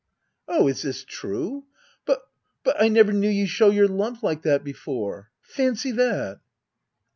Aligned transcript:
Oh, 0.47 0.67
is 0.67 0.81
this 0.81 1.03
true? 1.03 1.65
But— 2.07 2.23
but— 2.63 2.75
I 2.81 2.87
never 2.87 3.13
knew 3.13 3.29
you 3.29 3.45
show 3.45 3.69
your 3.69 3.87
love 3.87 4.23
like 4.23 4.41
that 4.41 4.63
before. 4.63 5.29
Fancy 5.43 5.91
that 5.91 6.39